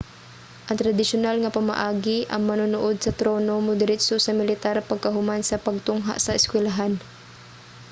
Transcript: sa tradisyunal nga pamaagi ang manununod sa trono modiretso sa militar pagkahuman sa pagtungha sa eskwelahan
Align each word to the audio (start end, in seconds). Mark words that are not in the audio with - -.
sa 0.67 0.73
tradisyunal 0.81 1.35
nga 1.39 1.55
pamaagi 1.57 2.17
ang 2.33 2.43
manununod 2.49 2.95
sa 3.01 3.15
trono 3.19 3.53
modiretso 3.67 4.15
sa 4.21 4.31
militar 4.39 4.75
pagkahuman 4.89 5.41
sa 5.45 5.61
pagtungha 5.65 6.13
sa 6.25 6.35
eskwelahan 6.39 6.93